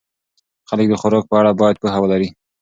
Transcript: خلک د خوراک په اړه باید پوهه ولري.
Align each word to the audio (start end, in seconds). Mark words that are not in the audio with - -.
خلک 0.69 0.85
د 0.89 0.93
خوراک 1.01 1.25
په 1.27 1.35
اړه 1.39 1.51
باید 1.61 1.79
پوهه 1.81 1.99
ولري. 2.01 2.29